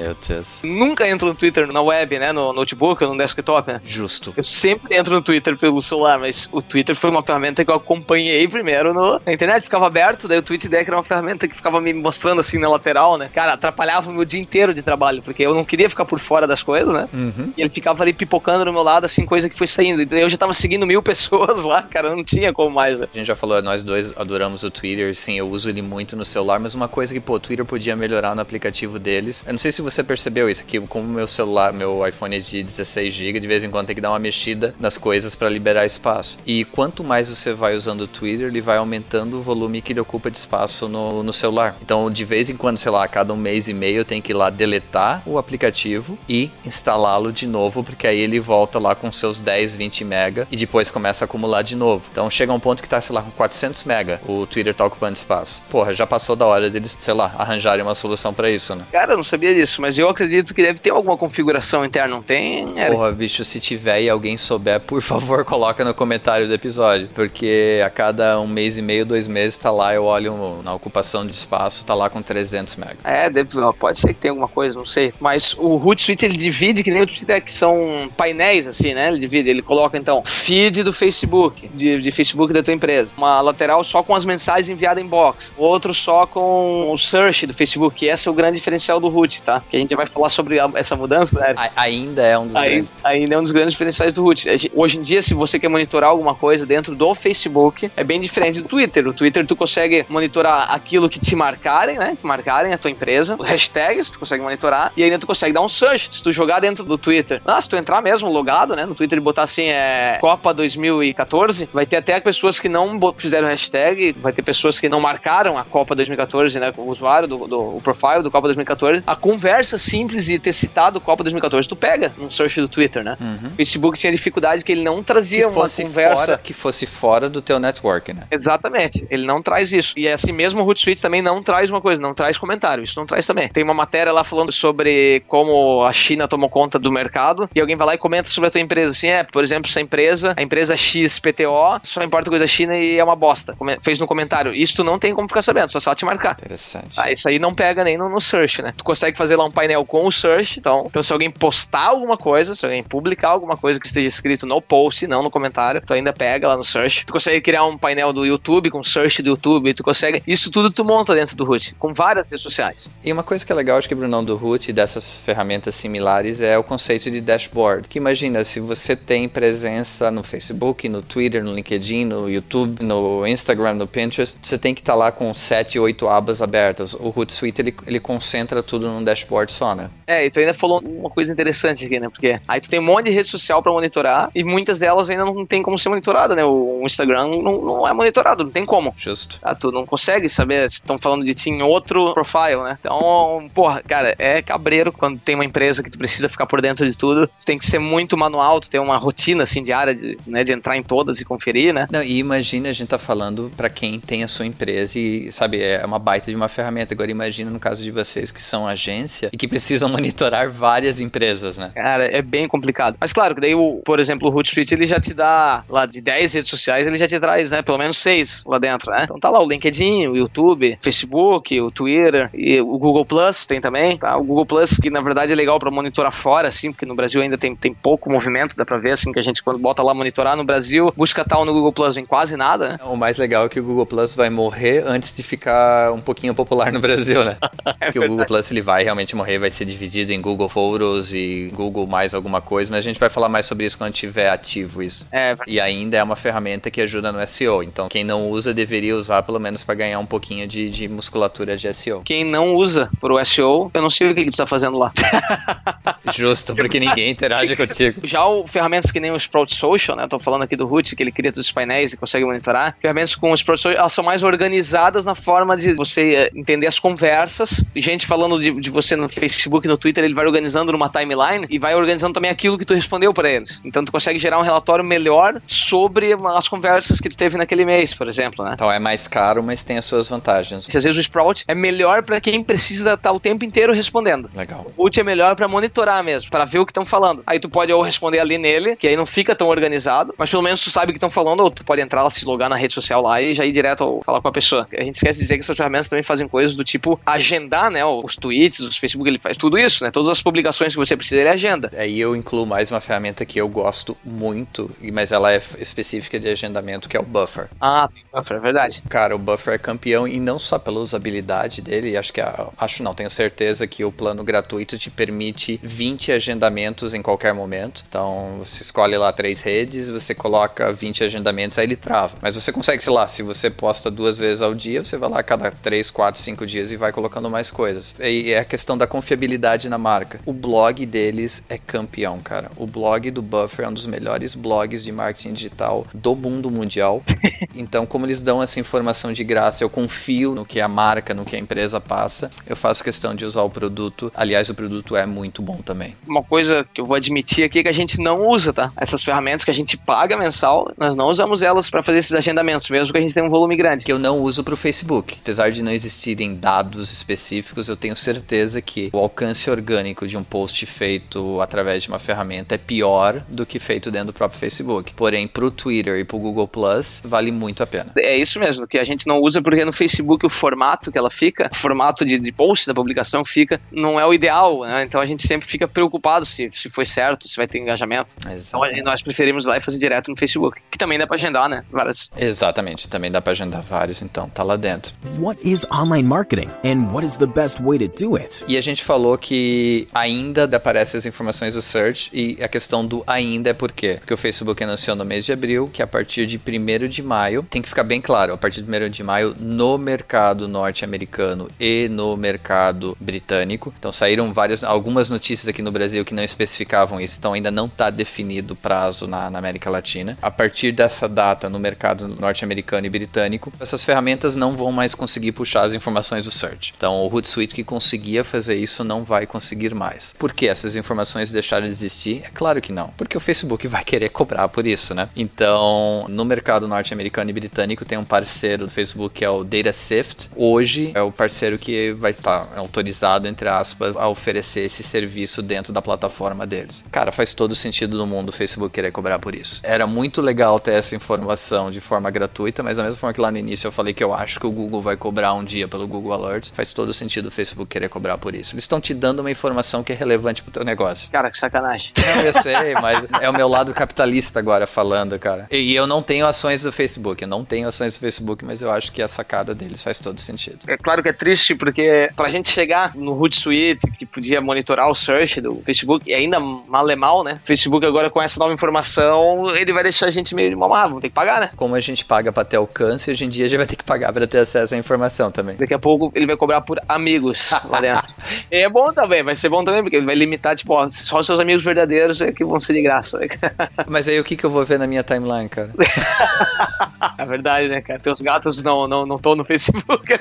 [0.02, 0.48] Meu Deus.
[0.64, 2.32] Nunca entro no Twitter na web, né?
[2.32, 3.80] No notebook ou no desktop, né?
[3.84, 4.34] Justo.
[4.36, 7.76] Eu sempre entro no Twitter pelo celular, mas o Twitter foi uma ferramenta que eu
[7.76, 11.80] acompanhei primeiro no, na internet, ficava aberto, daí o TweetDeck era uma ferramenta que ficava
[11.80, 13.30] me mostrando assim na lateral, né?
[13.32, 16.46] Cara, atrapalhava o meu dia inteiro de trabalho, porque eu não queria ficar por fora
[16.46, 17.08] das coisas, né?
[17.12, 17.52] Uhum.
[17.56, 20.02] E ele ficava ali pipocando no meu lado, assim, coisa que foi saindo.
[20.02, 23.06] E daí eu já tava seguindo mil pessoas lá, cara, não tinha como mais, né?
[23.14, 26.24] A gente já falou, nós dois adoramos o Twitter, sim, eu uso ele muito no
[26.24, 29.44] celular, mas uma coisa que, pô, o Twitter podia melhorar no aplicativo deles.
[29.46, 32.62] Eu não sei se você percebeu isso aqui, como meu celular, meu iPhone é de
[32.62, 35.84] 16 GB, de vez em quando tem que dar uma mexida nas coisas para liberar
[35.84, 36.38] espaço.
[36.46, 40.00] E quanto mais você vai usando o Twitter, ele vai aumentando o volume que ele
[40.00, 41.76] ocupa de espaço no, no celular.
[41.82, 44.22] Então, de vez em quando, sei lá, a cada um mês e meio eu tenho
[44.22, 48.94] que ir lá deletar o aplicativo e instalá-lo de novo, porque aí ele volta lá
[48.94, 52.04] com seus 10, 20 mega e depois começa a acumular de novo.
[52.12, 55.16] Então chega um ponto que tá, sei lá, com 400 mega, o Twitter tá ocupando
[55.16, 55.62] espaço.
[55.68, 58.86] Porra, já passou da hora deles, sei lá, arranjarem uma solução para isso, né?
[58.92, 62.22] Cara, eu não sabia disso, mas eu acredito que deve ter alguma configuração interna, não
[62.22, 62.72] tem?
[62.76, 62.88] É.
[62.88, 67.82] Porra, bicho, se tiver e alguém souber, por favor, coloca no comentário do episódio, porque
[67.84, 71.32] a cada um mês e meio, dois meses, tá lá, eu olho na ocupação de
[71.32, 72.98] espaço, tá lá com 300 mega.
[73.02, 75.12] É, deve, pode ser que tenha alguma coisa, não sei.
[75.18, 79.08] Mas o Hootsuite, ele divide, que nem o Twitter, que são painéis, assim, né?
[79.08, 83.12] Ele divide, ele coloca, então, feed do Facebook, de, de Facebook da tua empresa.
[83.16, 85.52] Uma lateral só com as mensagens enviadas em box.
[85.58, 89.42] Outro só com o search do Facebook, que esse é o grande diferencial do Root,
[89.42, 89.60] tá?
[89.72, 91.54] Que a gente vai falar sobre a, essa mudança, né?
[91.74, 92.94] ainda é um dos ainda, grandes.
[93.02, 94.70] Ainda é um dos grandes diferenciais do Root.
[94.74, 98.60] Hoje em dia, se você quer monitorar alguma coisa dentro do Facebook, é bem diferente
[98.60, 99.08] do Twitter.
[99.08, 102.14] O Twitter tu consegue monitorar aquilo que te marcarem, né?
[102.20, 105.68] Que marcarem a tua empresa, hashtags tu consegue monitorar, e ainda tu consegue dar um
[105.70, 106.12] search.
[106.12, 108.84] Se tu jogar dentro do Twitter, ah, se tu entrar mesmo logado, né?
[108.84, 113.48] No Twitter e botar assim, é Copa 2014, vai ter até pessoas que não fizeram
[113.48, 116.74] hashtag, vai ter pessoas que não marcaram a Copa 2014, né?
[116.76, 119.02] O usuário do, do o profile do Copa 2014.
[119.06, 123.04] A conversa simples de ter citado o Copa 2014, tu pega no search do Twitter,
[123.04, 123.16] né?
[123.20, 123.52] Uhum.
[123.52, 126.26] O Facebook tinha dificuldade que ele não trazia uma conversa.
[126.26, 128.26] Fora, que fosse fora do teu network, né?
[128.30, 129.06] Exatamente.
[129.10, 129.94] Ele não traz isso.
[129.96, 132.82] E assim mesmo o Hootsuite também não traz uma coisa, não traz comentário.
[132.82, 133.48] Isso não traz também.
[133.48, 137.76] Tem uma matéria lá falando sobre como a China tomou conta do mercado e alguém
[137.76, 138.92] vai lá e comenta sobre a tua empresa.
[138.92, 143.04] Assim, é, por exemplo, essa empresa, a empresa XPTO, só importa coisa China e é
[143.04, 143.56] uma bosta.
[143.80, 144.54] Fez no comentário.
[144.54, 146.32] Isso tu não tem como ficar sabendo, só ela te marcar.
[146.32, 146.88] Interessante.
[146.96, 148.74] Ah, isso aí não pega nem no, no search, né?
[148.76, 152.16] Tu consegue fazer lá um painel com o search, então, então se alguém postar alguma
[152.16, 155.92] coisa, se alguém publicar alguma coisa que esteja escrito no post, não no comentário, tu
[155.92, 157.06] ainda pega lá no search.
[157.06, 160.22] Tu consegue criar um painel do YouTube com search do YouTube, tu consegue.
[160.26, 162.90] Isso tudo tu monta dentro do Root, com várias redes sociais.
[163.04, 166.40] E uma coisa que é legal, acho que, Brunão, do Root e dessas ferramentas similares
[166.40, 167.88] é o conceito de dashboard.
[167.88, 173.26] Que imagina, se você tem presença no Facebook, no Twitter, no LinkedIn, no YouTube, no
[173.26, 176.94] Instagram, no Pinterest, você tem que estar tá lá com 7, 8 abas abertas.
[176.94, 179.90] O Hootsuite ele, ele concentra tudo num dashboard só, né?
[180.06, 182.08] É, e tu ainda falou uma coisa interessante aqui, né?
[182.08, 185.24] Porque aí tu tem um monte de rede social para monitorar e muitas delas ainda
[185.24, 186.44] não tem como ser monitorada, né?
[186.44, 188.94] O Instagram não, não é monitorado, não tem como.
[188.96, 189.38] Justo.
[189.42, 192.78] Ah, tu não consegue saber se estão falando de ti em outro profile, né?
[192.80, 196.88] Então, porra, cara, é cabreiro quando tem uma empresa que tu precisa ficar por dentro
[196.88, 197.26] de tudo.
[197.26, 200.52] Tu tem que ser muito manual, tu tem uma rotina assim diária de, né, de
[200.52, 201.86] entrar em todas e conferir, né?
[201.90, 205.60] Não, e imagina a gente tá falando para quem tem a sua empresa e, sabe,
[205.60, 206.94] é uma baita de uma ferramenta.
[206.94, 211.56] Agora imagina no caso de vocês que são agência e que precisam monitorar várias empresas,
[211.56, 211.72] né?
[211.74, 212.96] Cara, é bem complicado.
[213.00, 216.00] Mas claro que daí, o, por exemplo, o Hootsuite, ele já te dá lá de
[216.00, 219.02] 10 redes sociais, ele já te traz, né, pelo menos 6 lá dentro, né?
[219.04, 223.60] Então tá lá o LinkedIn, o YouTube, Facebook, o Twitter e o Google Plus tem
[223.60, 224.16] também, tá?
[224.16, 227.22] O Google Plus que na verdade é legal para monitorar fora, assim, porque no Brasil
[227.22, 229.94] ainda tem, tem pouco movimento, dá pra ver, assim, que a gente quando bota lá
[229.94, 232.78] monitorar no Brasil, busca tal no Google Plus em quase nada, né?
[232.84, 236.34] O mais legal é que o Google Plus vai morrer antes de ficar um pouquinho
[236.34, 237.36] popular no Brasil, né?
[237.80, 241.14] é porque o Google Plus ele vai realmente morrer, vai ser dividido em Google Photos
[241.14, 244.28] e Google mais alguma coisa, mas a gente vai falar mais sobre isso quando tiver
[244.28, 245.06] ativo isso.
[245.12, 245.34] É.
[245.46, 249.22] E ainda é uma ferramenta que ajuda no SEO, então quem não usa deveria usar
[249.22, 252.02] pelo menos para ganhar um pouquinho de, de, musculatura de SEO.
[252.04, 254.92] Quem não usa pro SEO, eu não sei o que ele está fazendo lá.
[256.10, 258.00] Justo, porque ninguém interage contigo.
[258.04, 260.06] Já o, ferramentas que nem o Sprout Social, né?
[260.06, 262.76] Tô falando aqui do Root, que ele cria todos os painéis e consegue monitorar.
[262.80, 266.66] Ferramentas com o Sprout Social, elas são mais organizadas na forma de você eh, entender
[266.66, 267.64] as conversas.
[267.76, 271.58] Gente falando de, de você no Facebook, no Twitter, ele vai organizando numa timeline e
[271.58, 273.60] vai organizando também aquilo que tu respondeu para eles.
[273.64, 277.94] Então tu consegue gerar um relatório melhor sobre as conversas que tu teve naquele mês,
[277.94, 278.52] por exemplo, né?
[278.54, 280.66] Então é mais caro, mas tem as suas vantagens.
[280.68, 284.30] Às vezes o Sprout é melhor para quem precisa estar o tempo inteiro respondendo.
[284.34, 284.66] Legal.
[284.76, 287.24] O Root é melhor para monitorar mesmo, para ver o que estão falando.
[287.26, 290.42] Aí tu pode ou responder ali nele, que aí não fica tão organizado, mas pelo
[290.42, 292.56] menos tu sabe o que estão falando, ou tu pode entrar lá, se logar na
[292.56, 294.68] rede social lá e já ir direto ou falar com a pessoa.
[294.78, 297.84] A gente esquece de dizer que essas ferramentas também fazem coisas do tipo agendar, né?
[297.84, 299.90] Os tweets, os Facebook, ele faz tudo isso, né?
[299.90, 301.72] Todas as publicações que você precisa, ele agenda.
[301.76, 306.28] Aí eu incluo mais uma ferramenta que eu gosto muito, mas ela é específica de
[306.28, 307.48] agendamento, que é o Buffer.
[307.60, 308.82] Ah, Buffer, é verdade.
[308.88, 312.82] Cara, o Buffer é campeão e não só pela usabilidade dele, acho que a, acho
[312.82, 315.81] não, tenho certeza que o plano gratuito te permite 20
[316.12, 317.84] agendamentos em qualquer momento.
[317.88, 322.16] Então você escolhe lá três redes, você coloca 20 agendamentos, aí ele trava.
[322.20, 325.18] Mas você consegue, sei lá, se você posta duas vezes ao dia, você vai lá
[325.20, 327.94] a cada 3, 4, 5 dias e vai colocando mais coisas.
[327.98, 330.20] E é a questão da confiabilidade na marca.
[330.24, 332.50] O blog deles é campeão, cara.
[332.56, 337.02] O blog do Buffer é um dos melhores blogs de marketing digital do mundo mundial.
[337.54, 341.24] Então, como eles dão essa informação de graça, eu confio no que a marca, no
[341.24, 344.10] que a empresa passa, eu faço questão de usar o produto.
[344.14, 345.71] Aliás, o produto é muito bom também.
[346.06, 348.72] Uma coisa que eu vou admitir aqui é que a gente não usa, tá?
[348.76, 352.68] Essas ferramentas que a gente paga mensal, nós não usamos elas para fazer esses agendamentos,
[352.70, 353.84] mesmo que a gente tenha um volume grande.
[353.84, 355.18] Que eu não uso para o Facebook.
[355.20, 360.24] Apesar de não existirem dados específicos, eu tenho certeza que o alcance orgânico de um
[360.24, 364.92] post feito através de uma ferramenta é pior do que feito dentro do próprio Facebook.
[364.94, 367.92] Porém, para o Twitter e para o Google Plus, vale muito a pena.
[367.96, 371.10] É isso mesmo, que a gente não usa porque no Facebook o formato que ela
[371.10, 374.82] fica, o formato de, de post da publicação fica, não é o ideal, né?
[374.82, 378.16] Então a gente sempre fica preocupado se, se foi certo, se vai ter engajamento.
[378.30, 378.80] Exatamente.
[378.80, 381.64] Então nós preferimos lá e fazer direto no Facebook, que também dá para agendar, né?
[381.70, 382.10] Várias.
[382.16, 384.92] Exatamente, também dá para agendar vários, então tá lá dentro.
[385.18, 388.44] What is online marketing and what is the best way to do it?
[388.46, 393.02] E a gente falou que ainda aparecem as informações do search e a questão do
[393.06, 393.96] ainda é por quê?
[393.98, 397.46] Porque o Facebook anunciou no mês de abril que a partir de 1 de maio,
[397.48, 401.88] tem que ficar bem claro, a partir de 1 de maio no mercado norte-americano e
[401.88, 403.72] no mercado britânico.
[403.78, 407.66] Então saíram várias algumas notícias aqui no Brasil que não especificavam isso, então ainda não
[407.66, 410.18] está definido o prazo na, na América Latina.
[410.20, 415.32] A partir dessa data no mercado norte-americano e britânico, essas ferramentas não vão mais conseguir
[415.32, 416.74] puxar as informações do search.
[416.76, 420.14] Então o Hootsuite que conseguia fazer isso não vai conseguir mais.
[420.18, 422.22] Por que essas informações deixaram de existir?
[422.24, 425.08] É claro que não, porque o Facebook vai querer cobrar por isso, né?
[425.14, 430.30] Então, no mercado norte-americano e britânico tem um parceiro do Facebook que é o DataSift.
[430.34, 435.52] Hoje é o parceiro que vai estar autorizado, entre aspas, a oferecer esse serviço engajamento
[435.52, 436.84] dentro da plataforma deles.
[436.90, 439.60] Cara, faz todo sentido do mundo o Facebook querer cobrar por isso.
[439.62, 443.30] Era muito legal ter essa informação de forma gratuita, mas da mesma forma que lá
[443.30, 445.86] no início eu falei que eu acho que o Google vai cobrar um dia pelo
[445.86, 448.54] Google Alerts, faz todo sentido o Facebook querer cobrar por isso.
[448.54, 451.10] Eles estão te dando uma informação que é relevante pro teu negócio.
[451.10, 451.92] Cara, que sacanagem.
[452.16, 455.46] Não, eu sei, mas é o meu lado capitalista agora falando, cara.
[455.50, 458.70] E eu não tenho ações do Facebook, eu não tenho ações do Facebook, mas eu
[458.70, 460.58] acho que a sacada deles faz todo sentido.
[460.66, 464.94] É claro que é triste, porque pra gente chegar no Hootsuite, que podia monitorar o
[464.94, 467.38] search do Facebook, e ainda mal é mal, né?
[467.44, 471.02] Facebook agora com essa nova informação, ele vai deixar a gente meio de mal vamos
[471.02, 471.50] ter que pagar, né?
[471.56, 473.84] Como a gente paga pra ter alcance, hoje em dia a gente vai ter que
[473.84, 475.56] pagar pra ter acesso à informação também.
[475.56, 478.12] Daqui a pouco ele vai cobrar por amigos lá dentro.
[478.50, 481.26] é bom também, vai ser bom também, porque ele vai limitar, tipo, ó, só os
[481.26, 483.18] seus amigos verdadeiros é que vão ser de graça.
[483.18, 483.28] Né?
[483.86, 485.70] Mas aí o que, que eu vou ver na minha timeline, cara?
[487.18, 487.98] é verdade, né, cara?
[487.98, 490.12] Teus gatos não estão não, não no Facebook.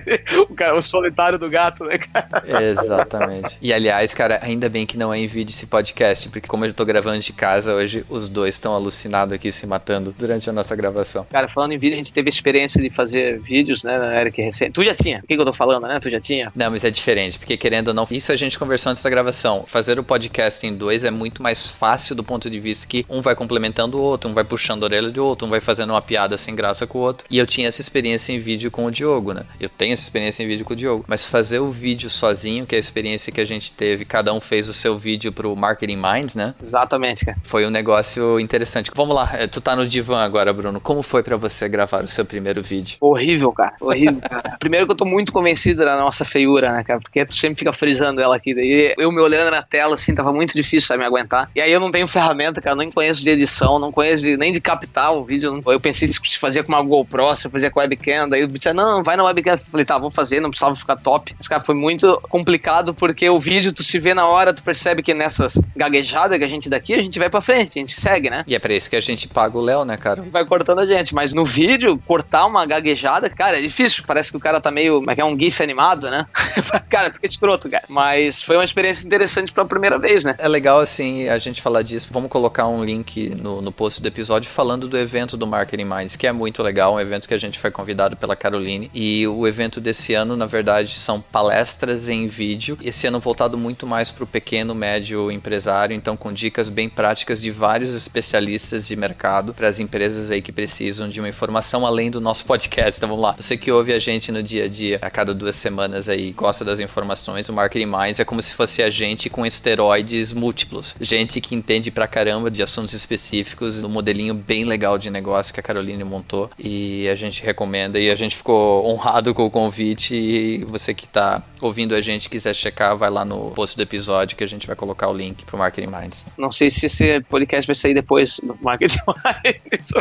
[0.50, 2.64] o, cara, o solitário do gato, né, cara?
[2.64, 3.58] Exatamente.
[3.62, 6.74] E aliás, cara, ainda bem que não é em vídeo esse podcast, porque como eu
[6.74, 10.76] tô gravando de casa hoje, os dois estão alucinados aqui se matando durante a nossa
[10.76, 11.26] gravação.
[11.30, 14.72] Cara, falando em vídeo, a gente teve a experiência de fazer vídeos, né, Eric, recente.
[14.72, 15.20] Tu já tinha.
[15.20, 16.00] O que, que eu tô falando, né?
[16.00, 16.52] Tu já tinha?
[16.56, 19.64] Não, mas é diferente, porque querendo ou não, isso a gente conversou antes da gravação.
[19.66, 23.22] Fazer o podcast em dois é muito mais fácil do ponto de vista que um
[23.22, 26.02] vai complementando o outro, um vai puxando a orelha do outro, um vai fazendo uma
[26.02, 27.26] piada sem graça com o outro.
[27.30, 29.46] E eu tinha essa experiência em vídeo com o Diogo, né?
[29.60, 31.06] Eu tenho essa experiência em vídeo com o Diogo.
[31.08, 34.42] Mas fazer o vídeo sozinho, que é a experiência que a gente teve, cada um
[34.42, 36.56] fez o seu vídeo pro Marketing Minds, né?
[36.62, 37.38] Exatamente, cara.
[37.44, 38.92] Foi um negócio interessante.
[38.96, 40.82] Vamos lá, eh, tu tá no divã agora, Bruno.
[40.82, 42.98] Como foi para você gravar o seu primeiro vídeo?
[43.00, 43.74] Horrível, cara.
[43.80, 44.58] Horrível, cara.
[44.60, 47.00] Primeiro que eu tô muito convencido da nossa feiura, né, cara?
[47.00, 48.54] Porque tu sempre fica frisando ela aqui.
[48.54, 51.50] Daí eu me olhando na tela, assim, tava muito difícil, sabe, me aguentar.
[51.56, 52.74] E aí eu não tenho ferramenta, cara.
[52.74, 55.62] Eu nem conheço de edição, não conheço de, nem de captar o vídeo.
[55.66, 58.28] Eu pensei se fazia com uma GoPro, se eu fazia com webcam.
[58.30, 59.54] Daí eu disse, não, vai na webcam.
[59.54, 61.36] Eu falei, tá, vou fazer, não precisava ficar top.
[61.38, 65.04] Mas, cara, foi muito complicado porque o vídeo, tu se vê na hora, tu percebe
[65.04, 68.30] que nessas gaguejadas que a gente daqui, a gente vai pra frente, a gente segue,
[68.30, 68.44] né?
[68.48, 70.24] E é pra isso que a gente paga o Léo, né, cara?
[70.32, 71.14] Vai cortando a gente.
[71.14, 74.06] Mas no vídeo, cortar uma gaguejada, cara, é difícil.
[74.08, 75.00] Parece que o cara tá meio.
[75.00, 75.26] Como é que é?
[75.26, 76.26] Um GIF animado, né?
[76.90, 77.84] cara, fica escroto, cara.
[77.90, 80.36] Mas foi uma experiência interessante pela primeira vez, né?
[80.38, 82.08] É legal, assim, a gente falar disso.
[82.12, 86.16] Vamos colocar um link no, no post do episódio falando do evento do Marketing Minds,
[86.16, 86.94] que é muito legal.
[86.94, 88.90] Um evento que a gente foi convidado pela Caroline.
[88.94, 92.78] E o evento desse ano, na verdade, são palestras em vídeo.
[92.82, 94.28] Esse ano voltado muito mais para o
[94.62, 95.96] pequeno, médio empresário.
[95.96, 100.52] Então, com dicas bem práticas de vários especialistas de mercado para as empresas aí que
[100.52, 103.00] precisam de uma informação além do nosso podcast.
[103.00, 103.36] Então, vamos lá.
[103.38, 106.64] Você que ouve a gente no dia a dia, a cada duas semanas aí, gosta
[106.64, 110.96] das informações, o Marketing Minds é como se fosse a gente com esteroides múltiplos.
[111.00, 115.60] Gente que entende pra caramba de assuntos específicos, um modelinho bem legal de negócio que
[115.60, 120.14] a Caroline montou e a gente recomenda e a gente ficou honrado com o convite
[120.14, 124.38] e você que tá ouvindo a gente quiser checar, vai lá no post do episódio
[124.38, 126.26] que a gente vai colocar o link pro Marketing Minds.
[126.38, 129.92] Não sei se esse podcast vai sair depois do Marketing Minds.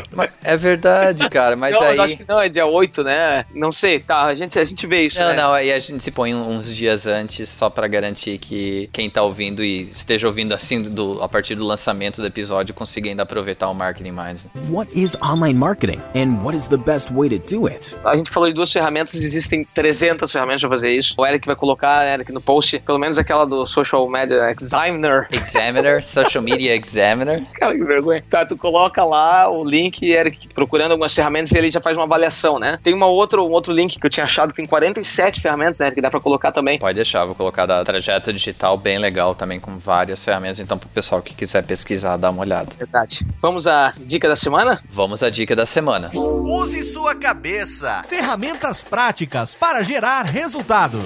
[0.42, 2.00] É verdade, cara, mas não, aí...
[2.00, 3.44] Acho que não, é dia 8, né?
[3.54, 5.36] Não sei, tá, a gente, a gente vê isso, Não, né?
[5.36, 9.22] não, aí a gente se põe uns dias antes só para garantir que quem tá
[9.22, 13.68] ouvindo e esteja ouvindo assim do, a partir do lançamento do episódio consiga ainda aproveitar
[13.68, 14.46] o Marketing Minds.
[14.68, 17.94] What is online marketing and what is the best way to do it?
[18.04, 21.14] A gente falou de duas ferramentas, existem 300 ferramentas para fazer isso.
[21.18, 25.28] O Eric vai colocar, Eric, no post, pelo menos aquela do Social Media Examiner.
[25.32, 27.42] Examiner, Social Media Examiner.
[27.54, 28.24] Cara, que vergonha.
[28.28, 32.04] Tá, tu coloca lá o link, Eric, procurando algumas ferramentas e ele já faz uma
[32.04, 32.78] avaliação, né?
[32.82, 35.90] Tem uma outra, um outro link que eu tinha achado que tem 47 ferramentas, né,
[35.90, 36.78] que dá para colocar também.
[36.78, 40.88] Pode deixar, vou colocar da Trajeto Digital, bem legal também, com várias ferramentas, então pro
[40.88, 42.70] pessoal que quiser pesquisar, dá uma olhada.
[42.78, 43.26] Verdade.
[43.40, 44.82] Vamos à dica da semana?
[44.90, 46.10] Vamos à dica da semana.
[46.14, 48.02] Use sua cabeça.
[48.08, 51.04] Ferramentas práticas para gerar resultados.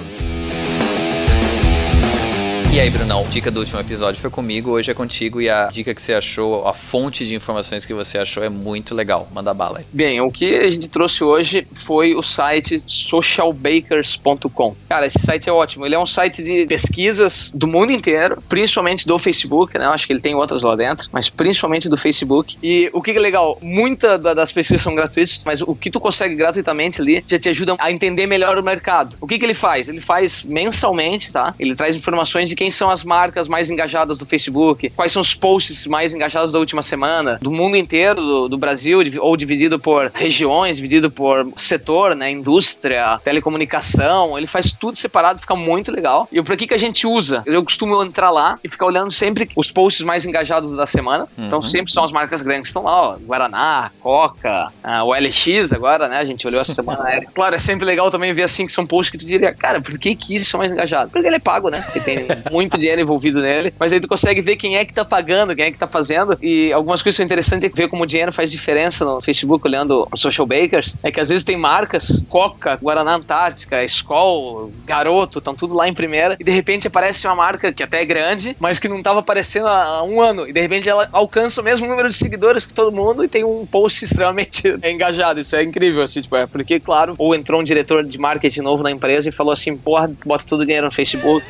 [2.75, 5.95] E aí, Brunão, dica do último episódio foi comigo, hoje é contigo e a dica
[5.95, 9.29] que você achou, a fonte de informações que você achou é muito legal.
[9.33, 9.85] Manda bala aí.
[9.93, 14.75] Bem, o que a gente trouxe hoje foi o site socialbakers.com.
[14.89, 15.85] Cara, esse site é ótimo.
[15.85, 19.85] Ele é um site de pesquisas do mundo inteiro, principalmente do Facebook, né?
[19.85, 22.57] Eu acho que ele tem outras lá dentro, mas principalmente do Facebook.
[22.61, 26.35] E o que é legal, muitas das pesquisas são gratuitas, mas o que tu consegue
[26.35, 29.15] gratuitamente ali já te ajuda a entender melhor o mercado.
[29.21, 29.87] O que, que ele faz?
[29.87, 31.55] Ele faz mensalmente, tá?
[31.57, 35.33] Ele traz informações de quem são as marcas mais engajadas do Facebook, quais são os
[35.33, 40.11] posts mais engajados da última semana, do mundo inteiro, do, do Brasil, ou dividido por
[40.13, 42.31] regiões, dividido por setor, né?
[42.31, 44.37] Indústria, telecomunicação.
[44.37, 46.27] Ele faz tudo separado, fica muito legal.
[46.31, 47.43] E para que, que a gente usa?
[47.45, 51.27] Eu costumo entrar lá e ficar olhando sempre os posts mais engajados da semana.
[51.37, 51.65] Então, uhum.
[51.65, 54.71] Então sempre são as marcas grandes que estão lá, ó, Guaraná, Coca,
[55.05, 56.17] o LX agora, né?
[56.17, 57.09] A gente olhou essa semana.
[57.09, 59.81] é, claro, é sempre legal também ver assim que são posts que tu diria, cara,
[59.81, 61.09] por que que isso é mais engajado?
[61.11, 61.81] Porque ele é pago, né?
[61.81, 65.03] Porque tem muito dinheiro envolvido nele, mas aí tu consegue ver quem é que tá
[65.03, 68.05] pagando, quem é que tá fazendo, e algumas coisas são interessantes é ver como o
[68.05, 72.23] dinheiro faz diferença no Facebook, olhando os social bakers, é que às vezes tem marcas,
[72.29, 77.35] Coca, Guaraná Antártica, Skol, Garoto, estão tudo lá em primeira, e de repente aparece uma
[77.35, 80.61] marca que até é grande, mas que não tava aparecendo há um ano, e de
[80.61, 84.05] repente ela alcança o mesmo número de seguidores que todo mundo e tem um post
[84.05, 88.17] extremamente engajado, isso é incrível, assim, tipo, é porque, claro, ou entrou um diretor de
[88.17, 91.45] marketing novo na empresa e falou assim, porra, bota todo o dinheiro no Facebook,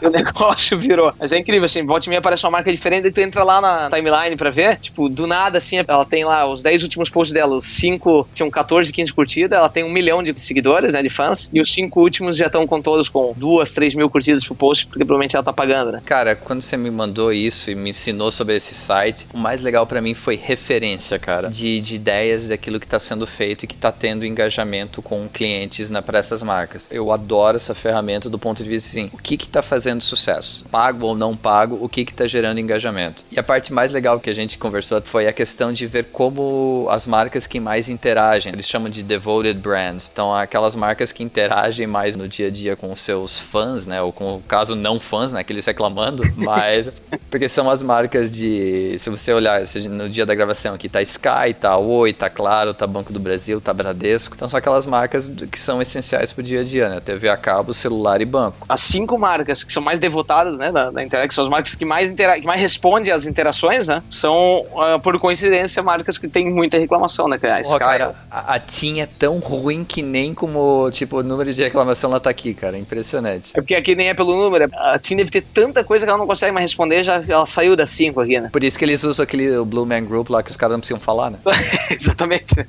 [0.00, 0.29] e o negócio
[0.78, 1.12] virou.
[1.18, 3.60] Mas é incrível, assim, volta e meia aparece uma marca diferente, e tu entra lá
[3.60, 7.32] na timeline pra ver, tipo, do nada, assim, ela tem lá os 10 últimos posts
[7.32, 11.10] dela, os 5 tinham 14, 15 curtidas, ela tem um milhão de seguidores, né, de
[11.10, 14.54] fãs, e os 5 últimos já estão com todos com 2, 3 mil curtidas pro
[14.54, 16.02] post, porque provavelmente ela tá pagando, né?
[16.04, 19.86] Cara, quando você me mandou isso e me ensinou sobre esse site, o mais legal
[19.86, 23.76] para mim foi referência, cara, de, de ideias daquilo que tá sendo feito e que
[23.76, 26.88] tá tendo engajamento com clientes na, pra essas marcas.
[26.90, 30.64] Eu adoro essa ferramenta do ponto de vista assim, o que que tá fazendo sucesso?
[30.70, 33.24] Pago ou não pago, o que que tá gerando engajamento?
[33.30, 36.86] E a parte mais legal que a gente conversou foi a questão de ver como
[36.90, 40.10] as marcas que mais interagem, eles chamam de devoted brands.
[40.12, 44.02] Então, aquelas marcas que interagem mais no dia a dia com os seus fãs, né,
[44.02, 46.90] ou com o caso não fãs, né, que eles reclamando, mas
[47.30, 51.54] porque são as marcas de, se você olhar no dia da gravação aqui tá Sky,
[51.58, 54.34] tá Oi, tá Claro, tá Banco do Brasil, tá Bradesco.
[54.34, 57.00] Então são aquelas marcas que são essenciais pro dia a dia, né?
[57.00, 58.66] TV a cabo, celular e banco.
[58.68, 61.74] As cinco marcas que são mais devotadas, né, da, da internet, que são as marcas
[61.74, 64.02] que mais, intera que mais respondem às interações, né?
[64.08, 67.38] São, uh, por coincidência, marcas que têm muita reclamação, né?
[67.42, 71.52] A Sky, cara, a, a TIM é tão ruim que nem como, tipo, o número
[71.52, 72.78] de reclamação ela tá aqui, cara.
[72.78, 73.50] Impressionante.
[73.54, 74.70] É porque aqui nem é pelo número.
[74.74, 77.76] A TIM deve ter tanta coisa que ela não consegue mais responder, já ela saiu
[77.76, 78.48] das cinco aqui, né?
[78.50, 81.00] Por isso que eles usam aquele Blue Man Group lá que os caras não precisam
[81.00, 81.38] falar, né?
[81.90, 82.64] Exatamente, né?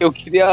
[0.00, 0.46] Eu queria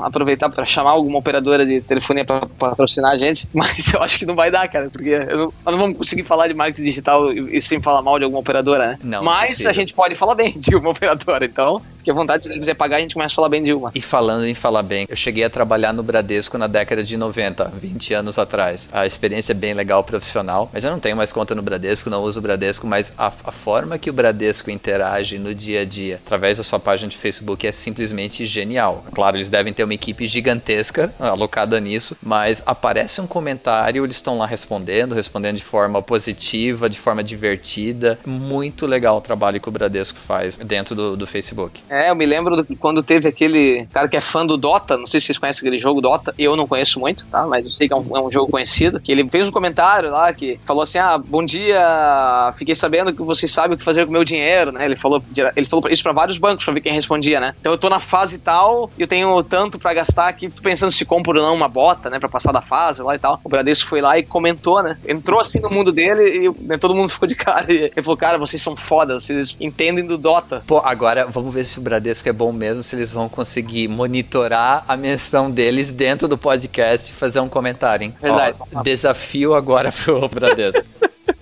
[0.00, 4.26] aproveitar para chamar alguma operadora de telefonia para patrocinar a gente, mas eu acho que
[4.26, 7.58] não vai dar, cara, porque não, nós não vamos conseguir falar de marketing digital e,
[7.58, 8.98] e sem falar mal de alguma operadora, né?
[9.02, 9.22] Não.
[9.22, 12.74] Mas a gente pode falar bem de uma operadora, então, fique à vontade, se quiser
[12.74, 13.90] pagar, a gente começa a falar bem de uma.
[13.94, 17.72] E falando em falar bem, eu cheguei a trabalhar no Bradesco na década de 90,
[17.74, 18.88] 20 anos atrás.
[18.92, 22.22] A experiência é bem legal, profissional, mas eu não tenho mais conta no Bradesco, não
[22.22, 26.20] uso o Bradesco, mas a, a forma que o Bradesco interage no dia a dia,
[26.24, 29.04] através da sua página de Facebook, é simplesmente genial.
[29.14, 34.37] Claro, eles devem ter uma equipe gigantesca alocada nisso, mas aparece um comentário, eles estão
[34.38, 38.18] lá respondendo, respondendo de forma positiva, de forma divertida.
[38.24, 41.80] Muito legal o trabalho que o Bradesco faz dentro do, do Facebook.
[41.88, 45.06] É, eu me lembro do, quando teve aquele cara que é fã do Dota, não
[45.06, 47.46] sei se vocês conhecem aquele jogo Dota, eu não conheço muito, tá?
[47.46, 50.10] Mas eu sei que é um, é um jogo conhecido, que ele fez um comentário
[50.10, 54.04] lá que falou assim: ah, bom dia, fiquei sabendo que vocês sabem o que fazer
[54.04, 54.84] com o meu dinheiro, né?
[54.84, 55.22] Ele falou,
[55.56, 57.54] ele falou isso para vários bancos pra ver quem respondia, né?
[57.60, 61.04] Então eu tô na fase tal eu tenho tanto para gastar aqui, tô pensando se
[61.04, 63.40] compro ou não uma bota, né, para passar da fase lá e tal.
[63.42, 64.96] O Bradesco foi lá e comentou, né?
[65.08, 67.66] Entrou assim no mundo dele e né, todo mundo ficou de cara.
[67.78, 70.62] E ele falou, cara, vocês são foda, vocês entendem do Dota.
[70.66, 74.84] Pô, agora vamos ver se o Bradesco é bom mesmo, se eles vão conseguir monitorar
[74.88, 78.14] a menção deles dentro do podcast e fazer um comentário, hein?
[78.20, 78.56] Verdade.
[78.74, 80.84] Ó, desafio agora pro Bradesco.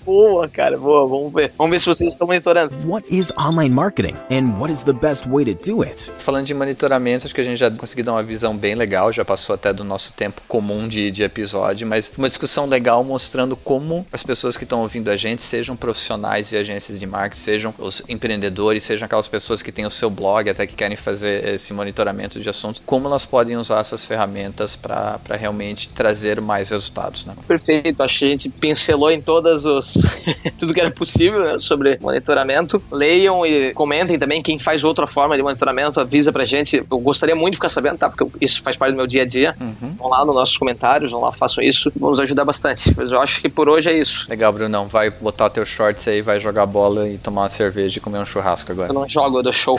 [0.07, 1.05] Boa, cara, boa.
[1.05, 1.53] Vamos ver.
[1.59, 2.73] Vamos ver se vocês estão monitorando.
[2.87, 6.09] What is online marketing and what is the best way to do it?
[6.19, 9.25] Falando de monitoramento, acho que a gente já conseguiu dar uma visão bem legal, já
[9.25, 14.07] passou até do nosso tempo comum de, de episódio, mas uma discussão legal mostrando como
[14.13, 18.01] as pessoas que estão ouvindo a gente, sejam profissionais de agências de marketing, sejam os
[18.09, 22.39] empreendedores, sejam aquelas pessoas que têm o seu blog, até que querem fazer esse monitoramento
[22.39, 27.25] de assuntos, como elas podem usar essas ferramentas para realmente trazer mais resultados.
[27.25, 27.35] Né?
[27.49, 29.96] Perfeito, acho que a gente pincelou em todas os
[30.59, 32.83] tudo que era possível né, sobre monitoramento.
[32.91, 36.85] Leiam e comentem também quem faz outra forma de monitoramento, avisa pra gente.
[36.91, 38.09] Eu gostaria muito de ficar sabendo, tá?
[38.09, 39.57] Porque isso faz parte do meu dia a dia.
[39.61, 39.95] Uhum.
[39.97, 41.93] Vão lá nos nossos comentários, vão lá, façam isso.
[41.99, 42.93] Vamos ajudar bastante.
[42.97, 44.27] Mas eu acho que por hoje é isso.
[44.29, 44.87] Legal, Brunão.
[44.89, 48.27] Vai botar teu shorts aí, vai jogar bola e tomar uma cerveja e comer um
[48.27, 48.91] churrasco agora.
[48.91, 49.79] Eu não jogo, eu dou show.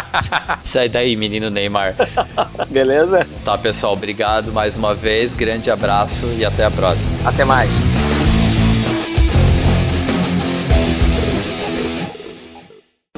[0.64, 1.94] Sai daí, menino Neymar.
[2.68, 3.26] Beleza?
[3.44, 3.92] Tá, pessoal.
[3.92, 5.34] Obrigado mais uma vez.
[5.34, 7.12] Grande abraço e até a próxima.
[7.24, 7.84] Até mais.